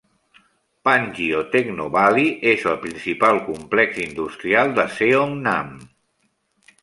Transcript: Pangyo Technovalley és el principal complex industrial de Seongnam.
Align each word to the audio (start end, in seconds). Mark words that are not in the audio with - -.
Pangyo 0.87 1.41
Technovalley 1.55 2.31
és 2.53 2.63
el 2.71 2.79
principal 2.87 3.41
complex 3.49 4.01
industrial 4.05 4.75
de 4.79 4.87
Seongnam. 4.95 5.69